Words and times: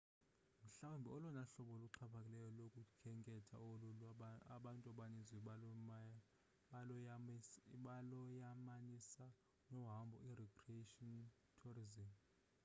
mhlawumbi 0.65 1.09
olona 1.15 1.41
hlobo 1.49 1.73
luxhaphakileyo 1.83 2.47
lokukhenketha 2.57 3.57
lolu 3.65 3.87
abantu 4.55 4.85
abaninzi 4.91 5.37
baloyamanisa 7.85 9.27
nohambo 9.73 10.15
i-recreation 10.29 11.13
tourisim 11.59 12.09